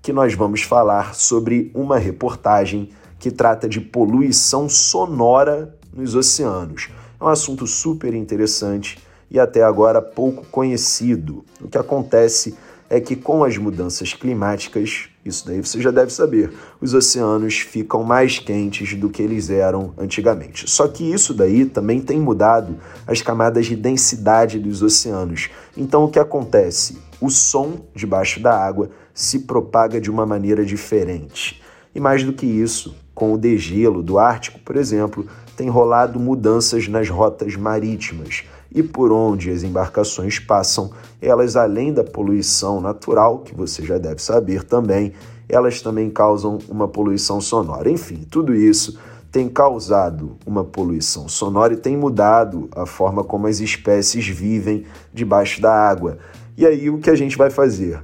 [0.00, 6.88] que nós vamos falar sobre uma reportagem que trata de poluição sonora nos oceanos.
[7.20, 8.98] É um assunto super interessante
[9.30, 11.44] e até agora pouco conhecido.
[11.60, 12.56] O que acontece
[12.88, 18.04] é que com as mudanças climáticas, isso daí você já deve saber, os oceanos ficam
[18.04, 20.70] mais quentes do que eles eram antigamente.
[20.70, 25.50] Só que isso daí também tem mudado as camadas de densidade dos oceanos.
[25.76, 26.98] Então o que acontece?
[27.20, 31.62] O som debaixo da água se propaga de uma maneira diferente.
[31.94, 36.86] E mais do que isso, com o degelo do Ártico, por exemplo, tem rolado mudanças
[36.86, 38.44] nas rotas marítimas
[38.76, 40.90] e por onde as embarcações passam,
[41.20, 45.12] elas além da poluição natural, que você já deve saber também,
[45.48, 47.90] elas também causam uma poluição sonora.
[47.90, 48.98] Enfim, tudo isso
[49.32, 55.60] tem causado uma poluição sonora e tem mudado a forma como as espécies vivem debaixo
[55.60, 56.18] da água.
[56.56, 58.02] E aí o que a gente vai fazer?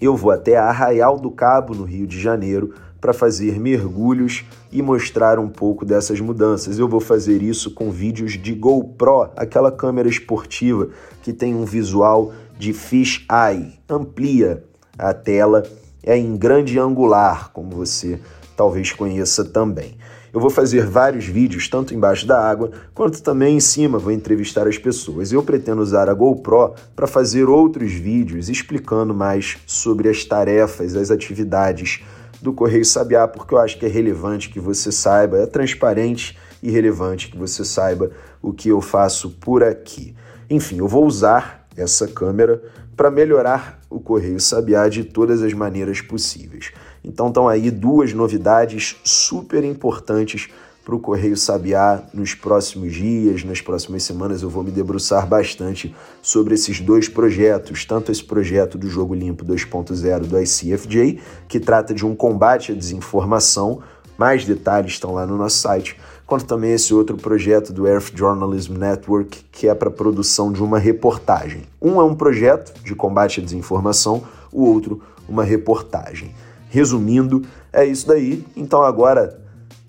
[0.00, 5.38] Eu vou até Arraial do Cabo, no Rio de Janeiro, para fazer mergulhos e mostrar
[5.38, 6.78] um pouco dessas mudanças.
[6.78, 10.88] Eu vou fazer isso com vídeos de GoPro, aquela câmera esportiva
[11.22, 14.64] que tem um visual de fish eye, amplia
[14.98, 15.62] a tela,
[16.02, 18.18] é em grande angular, como você
[18.56, 19.96] talvez conheça também.
[20.32, 24.66] Eu vou fazer vários vídeos, tanto embaixo da água, quanto também em cima, vou entrevistar
[24.68, 25.32] as pessoas.
[25.32, 31.10] Eu pretendo usar a GoPro para fazer outros vídeos explicando mais sobre as tarefas, as
[31.10, 32.02] atividades
[32.40, 36.70] do Correio Sabiá, porque eu acho que é relevante que você saiba, é transparente e
[36.70, 38.10] relevante que você saiba
[38.42, 40.14] o que eu faço por aqui.
[40.48, 42.62] Enfim, eu vou usar essa câmera
[42.96, 46.72] para melhorar o Correio Sabiá de todas as maneiras possíveis.
[47.04, 50.48] Então estão aí duas novidades super importantes
[50.88, 54.40] para o Correio Sabiá nos próximos dias, nas próximas semanas.
[54.40, 59.44] Eu vou me debruçar bastante sobre esses dois projetos, tanto esse projeto do Jogo Limpo
[59.44, 63.82] 2.0 do ICFJ, que trata de um combate à desinformação,
[64.16, 65.94] mais detalhes estão lá no nosso site,
[66.26, 70.78] quanto também esse outro projeto do Earth Journalism Network, que é para produção de uma
[70.78, 71.64] reportagem.
[71.82, 76.34] Um é um projeto de combate à desinformação, o outro, uma reportagem.
[76.70, 78.42] Resumindo, é isso daí.
[78.56, 79.46] Então agora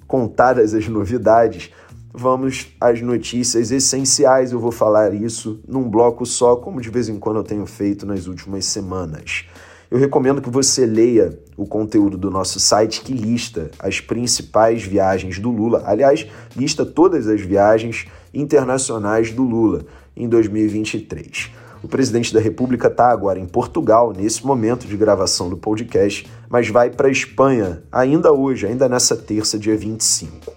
[0.10, 1.70] contadas as novidades,
[2.12, 4.52] vamos às notícias essenciais.
[4.52, 8.08] Eu vou falar isso num bloco só, como de vez em quando eu tenho feito
[8.08, 9.46] nas últimas semanas.
[9.92, 15.38] Eu recomendo que você leia o conteúdo do nosso site que lista as principais viagens
[15.38, 15.84] do Lula.
[15.86, 19.86] Aliás, lista todas as viagens internacionais do Lula
[20.18, 21.52] em 2023.
[21.82, 26.68] O presidente da República está agora em Portugal, nesse momento de gravação do podcast, mas
[26.68, 30.52] vai para a Espanha ainda hoje, ainda nessa terça, dia 25.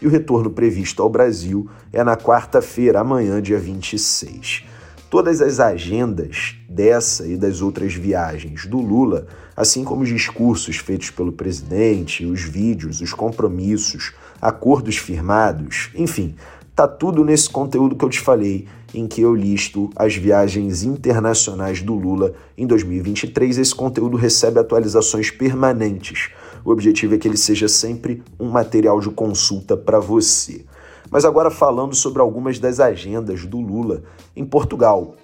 [0.00, 4.66] E o retorno previsto ao Brasil é na quarta-feira, amanhã, dia 26.
[5.10, 9.26] Todas as agendas dessa e das outras viagens do Lula,
[9.56, 16.36] assim como os discursos feitos pelo presidente, os vídeos, os compromissos, acordos firmados, enfim,
[16.78, 21.82] tá tudo nesse conteúdo que eu te falei em que eu listo as viagens internacionais
[21.82, 23.58] do Lula em 2023.
[23.58, 26.30] Esse conteúdo recebe atualizações permanentes.
[26.64, 30.64] O objetivo é que ele seja sempre um material de consulta para você.
[31.10, 34.04] Mas agora falando sobre algumas das agendas do Lula
[34.36, 35.16] em Portugal.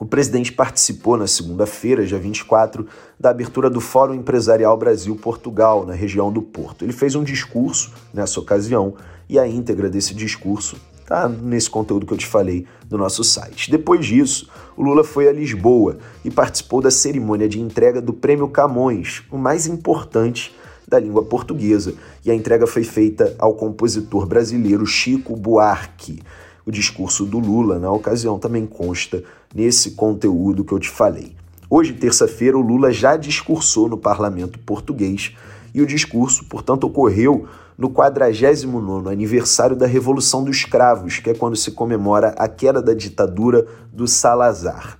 [0.00, 2.86] O presidente participou na segunda-feira, dia 24,
[3.18, 6.86] da abertura do Fórum Empresarial Brasil-Portugal, na região do Porto.
[6.86, 8.94] Ele fez um discurso nessa ocasião
[9.28, 13.70] e a íntegra desse discurso está nesse conteúdo que eu te falei no nosso site.
[13.70, 18.48] Depois disso, o Lula foi a Lisboa e participou da cerimônia de entrega do Prêmio
[18.48, 20.56] Camões, o mais importante
[20.88, 21.92] da língua portuguesa,
[22.24, 26.22] e a entrega foi feita ao compositor brasileiro Chico Buarque.
[26.64, 29.22] O discurso do Lula, na ocasião, também consta
[29.54, 31.34] nesse conteúdo que eu te falei.
[31.68, 35.36] Hoje, terça-feira, o Lula já discursou no parlamento português
[35.74, 37.46] e o discurso, portanto, ocorreu
[37.78, 42.92] no 49 aniversário da Revolução dos Cravos, que é quando se comemora a queda da
[42.92, 44.98] ditadura do Salazar.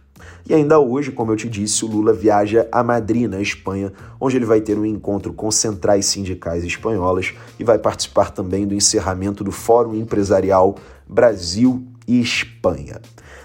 [0.48, 4.36] E ainda hoje, como eu te disse, o Lula viaja a Madrid, na Espanha, onde
[4.36, 9.44] ele vai ter um encontro com centrais sindicais espanholas e vai participar também do encerramento
[9.44, 10.76] do Fórum Empresarial
[11.06, 13.00] Brasil e Espanha.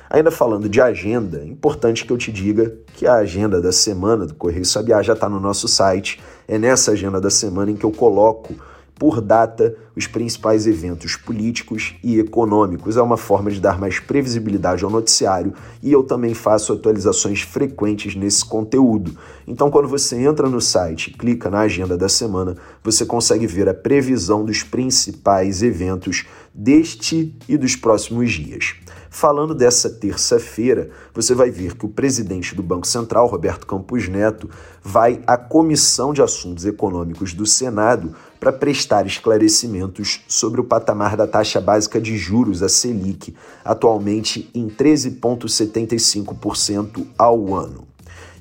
[0.10, 4.26] Ainda falando de agenda, é importante que eu te diga que a agenda da semana
[4.26, 6.22] do Correio Sabiá já está no nosso site.
[6.48, 8.54] É nessa agenda da semana em que eu coloco
[8.98, 12.98] por data os principais eventos políticos e econômicos.
[12.98, 15.54] É uma forma de dar mais previsibilidade ao noticiário
[15.84, 19.18] e eu também faço atualizações frequentes nesse conteúdo.
[19.46, 23.68] Então, quando você entra no site e clica na agenda da semana, você consegue ver
[23.68, 28.76] a previsão dos principais eventos deste e dos próximos dias.
[29.18, 34.50] Falando dessa terça-feira, você vai ver que o presidente do Banco Central, Roberto Campos Neto,
[34.84, 41.26] vai à Comissão de Assuntos Econômicos do Senado para prestar esclarecimentos sobre o patamar da
[41.26, 43.34] taxa básica de juros, a Selic,
[43.64, 47.88] atualmente em 13,75% ao ano.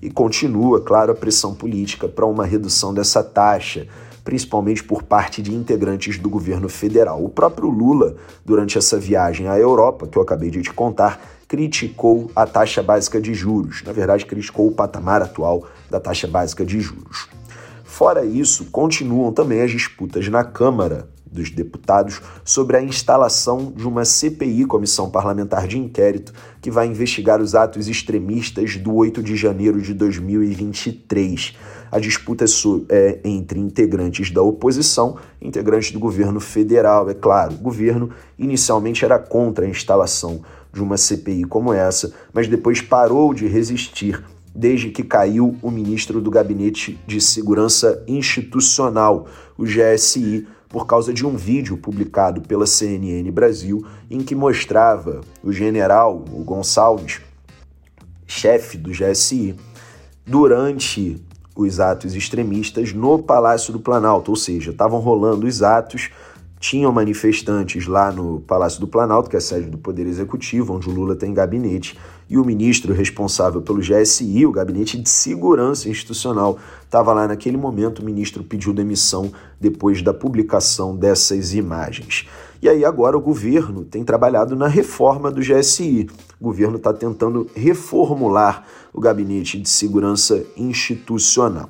[0.03, 3.87] E continua, claro, a pressão política para uma redução dessa taxa
[4.25, 7.23] principalmente por parte de integrantes do governo federal.
[7.23, 12.31] O próprio Lula, durante essa viagem à Europa, que eu acabei de te contar, criticou
[12.35, 13.83] a taxa básica de juros.
[13.85, 17.29] Na verdade, criticou o patamar atual da taxa básica de juros.
[17.85, 24.05] Fora isso, continuam também as disputas na Câmara dos Deputados sobre a instalação de uma
[24.05, 26.33] CPI, Comissão Parlamentar de Inquérito,
[26.63, 31.57] que vai investigar os atos extremistas do 8 de janeiro de 2023.
[31.95, 32.45] A disputa
[32.89, 37.09] é entre integrantes da oposição integrantes do governo federal.
[37.09, 40.43] É claro, o governo inicialmente era contra a instalação
[40.73, 44.21] de uma CPI como essa, mas depois parou de resistir
[44.53, 51.25] desde que caiu o ministro do Gabinete de Segurança Institucional, o GSI, por causa de
[51.25, 57.21] um vídeo publicado pela CNN Brasil em que mostrava o general, o Gonçalves,
[58.27, 59.55] chefe do GSI,
[60.27, 61.23] durante
[61.55, 66.11] os atos extremistas no Palácio do Planalto, ou seja, estavam rolando os atos,
[66.59, 70.89] tinham manifestantes lá no Palácio do Planalto, que é a sede do Poder Executivo, onde
[70.89, 71.99] o Lula tem gabinete,
[72.29, 78.01] e o ministro responsável pelo GSI, o Gabinete de Segurança Institucional, estava lá naquele momento.
[78.01, 79.31] O ministro pediu demissão
[79.61, 82.27] depois da publicação dessas imagens.
[82.63, 86.09] E aí agora o governo tem trabalhado na reforma do GSI.
[86.41, 91.69] O governo está tentando reformular o Gabinete de Segurança Institucional.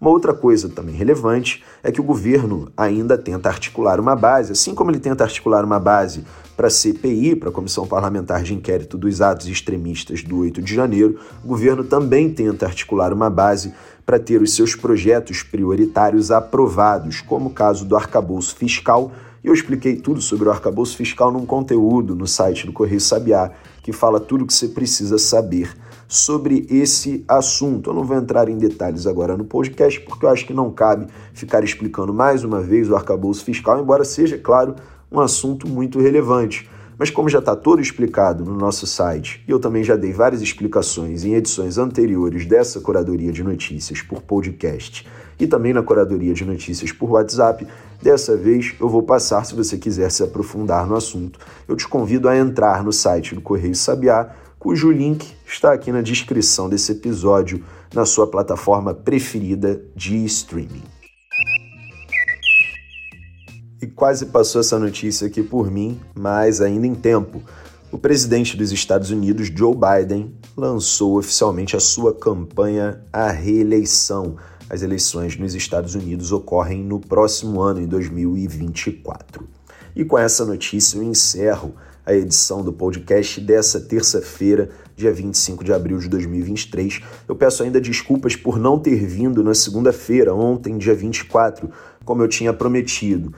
[0.00, 4.74] Uma outra coisa também relevante é que o governo ainda tenta articular uma base, assim
[4.74, 6.24] como ele tenta articular uma base
[6.56, 10.74] para a CPI, para a Comissão Parlamentar de Inquérito dos Atos Extremistas do 8 de
[10.74, 13.74] janeiro, o governo também tenta articular uma base
[14.06, 19.12] para ter os seus projetos prioritários aprovados, como o caso do arcabouço fiscal.
[19.44, 23.50] E eu expliquei tudo sobre o arcabouço fiscal num conteúdo no site do Correio Sabiá,
[23.82, 25.70] que fala tudo o que você precisa saber
[26.10, 27.90] sobre esse assunto.
[27.90, 31.06] Eu não vou entrar em detalhes agora no podcast, porque eu acho que não cabe
[31.32, 34.74] ficar explicando mais uma vez o arcabouço fiscal, embora seja, claro,
[35.10, 36.68] um assunto muito relevante.
[36.98, 40.42] Mas como já está todo explicado no nosso site, e eu também já dei várias
[40.42, 45.06] explicações em edições anteriores dessa curadoria de notícias por podcast
[45.38, 47.66] e também na curadoria de notícias por WhatsApp,
[48.02, 51.38] dessa vez eu vou passar se você quiser se aprofundar no assunto.
[51.68, 54.28] Eu te convido a entrar no site do Correio Sabiá
[54.60, 57.64] cujo link está aqui na descrição desse episódio
[57.94, 60.82] na sua plataforma preferida de streaming.
[63.80, 67.42] E quase passou essa notícia aqui por mim, mas ainda em tempo.
[67.90, 74.36] O presidente dos Estados Unidos, Joe Biden, lançou oficialmente a sua campanha à reeleição.
[74.68, 79.48] As eleições nos Estados Unidos ocorrem no próximo ano, em 2024.
[79.96, 81.74] E com essa notícia eu encerro
[82.10, 87.00] a edição do podcast dessa terça-feira, dia 25 de abril de 2023.
[87.28, 91.70] Eu peço ainda desculpas por não ter vindo na segunda-feira, ontem, dia 24,
[92.04, 93.32] como eu tinha prometido.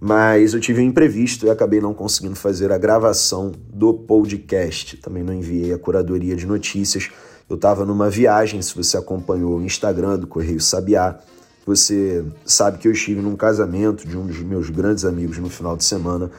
[0.00, 4.96] mas eu tive um imprevisto e acabei não conseguindo fazer a gravação do podcast.
[4.98, 7.10] Também não enviei a curadoria de notícias.
[7.50, 11.18] Eu estava numa viagem, se você acompanhou o Instagram do Correio Sabiá,
[11.66, 15.76] você sabe que eu estive num casamento de um dos meus grandes amigos no final
[15.76, 16.30] de semana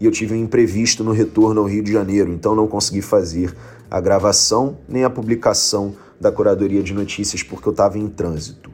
[0.00, 3.54] e eu tive um imprevisto no retorno ao Rio de Janeiro, então não consegui fazer
[3.90, 8.70] a gravação nem a publicação da curadoria de notícias porque eu estava em trânsito.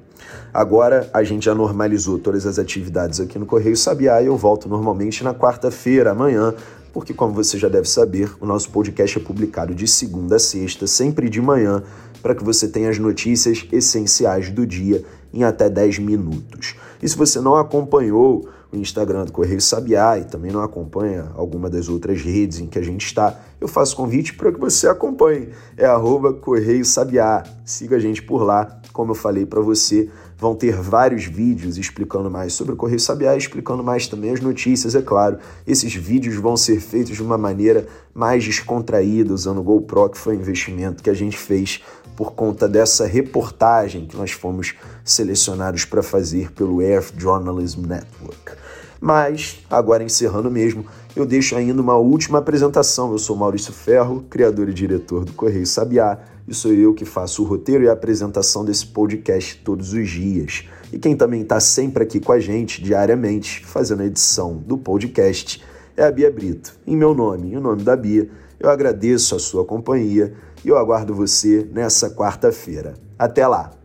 [0.52, 4.68] Agora a gente já normalizou todas as atividades aqui no Correio Sabiá e eu volto
[4.68, 6.54] normalmente na quarta-feira, amanhã,
[6.92, 10.86] porque, como você já deve saber, o nosso podcast é publicado de segunda a sexta,
[10.86, 11.82] sempre de manhã,
[12.22, 15.02] para que você tenha as notícias essenciais do dia
[15.32, 16.76] em até 10 minutos.
[17.02, 21.68] E se você não acompanhou o Instagram do Correio Sabiá e também não acompanha alguma
[21.68, 25.50] das outras redes em que a gente está, eu faço convite para que você acompanhe.
[25.76, 27.44] É arroba Correio Sabiá.
[27.64, 28.80] Siga a gente por lá.
[28.92, 33.36] Como eu falei para você, vão ter vários vídeos explicando mais sobre o Correio Sabiá,
[33.36, 35.38] explicando mais também as notícias, é claro.
[35.66, 40.36] Esses vídeos vão ser feitos de uma maneira mais descontraída, usando o GoPro, que foi
[40.36, 41.80] um investimento que a gente fez
[42.16, 48.52] por conta dessa reportagem que nós fomos selecionados para fazer pelo Earth Journalism Network.
[49.00, 53.10] Mas, agora encerrando mesmo, eu deixo ainda uma última apresentação.
[53.10, 57.42] Eu sou Maurício Ferro, criador e diretor do Correio Sabiá, e sou eu que faço
[57.42, 60.68] o roteiro e a apresentação desse podcast todos os dias.
[60.92, 65.62] E quem também está sempre aqui com a gente, diariamente, fazendo a edição do podcast,
[65.96, 66.74] é a Bia Brito.
[66.86, 68.28] Em meu nome em nome da Bia,
[68.62, 70.32] eu agradeço a sua companhia
[70.64, 72.94] e eu aguardo você nessa quarta-feira.
[73.18, 73.81] Até lá!